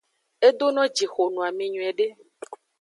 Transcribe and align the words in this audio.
Edono 0.47 0.81
jixo 0.95 1.23
noame 1.33 1.65
nyuiede. 1.71 2.05